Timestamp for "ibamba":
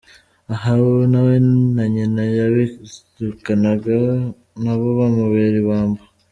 5.63-6.03